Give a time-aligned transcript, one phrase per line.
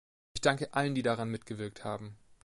[0.33, 2.17] Ich danke allen, die daran mitgewirkt haben!